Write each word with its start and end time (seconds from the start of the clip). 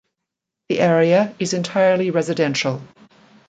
The 0.69 0.79
area 0.79 1.35
is 1.37 1.53
entirely 1.53 2.09
residential. 2.09 2.81